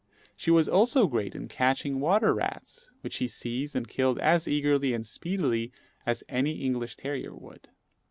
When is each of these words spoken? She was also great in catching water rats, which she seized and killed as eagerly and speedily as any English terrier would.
She 0.35 0.49
was 0.49 0.67
also 0.67 1.05
great 1.05 1.35
in 1.35 1.47
catching 1.47 1.99
water 1.99 2.33
rats, 2.33 2.89
which 3.01 3.13
she 3.13 3.27
seized 3.27 3.75
and 3.75 3.87
killed 3.87 4.17
as 4.17 4.47
eagerly 4.47 4.95
and 4.95 5.05
speedily 5.05 5.71
as 6.07 6.23
any 6.27 6.63
English 6.65 6.95
terrier 6.95 7.35
would. 7.35 7.69